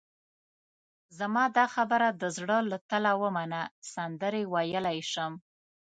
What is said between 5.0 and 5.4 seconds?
شم.